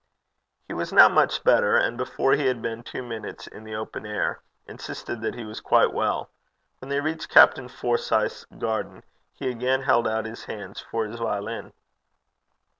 He 0.67 0.73
was 0.73 0.91
now 0.91 1.07
much 1.07 1.43
better, 1.43 1.77
and 1.77 1.95
before 1.95 2.33
he 2.33 2.47
had 2.47 2.59
been 2.59 2.81
two 2.81 3.03
minutes 3.03 3.45
in 3.45 3.63
the 3.65 3.75
open 3.75 4.03
air, 4.03 4.41
insisted 4.65 5.21
that 5.21 5.35
he 5.35 5.45
was 5.45 5.61
quite 5.61 5.93
well. 5.93 6.31
When 6.79 6.89
they 6.89 6.99
reached 7.01 7.29
Captain 7.29 7.67
Forsyth's 7.67 8.45
garden 8.45 9.03
he 9.31 9.47
again 9.47 9.83
held 9.83 10.07
out 10.07 10.25
his 10.25 10.45
hands 10.45 10.79
for 10.79 11.05
his 11.05 11.19
violin. 11.19 11.71